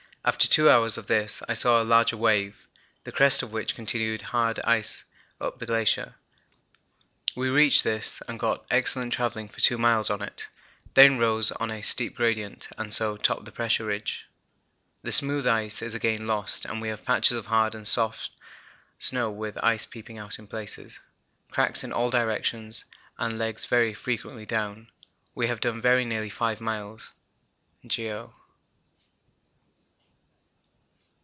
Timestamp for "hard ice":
4.21-5.03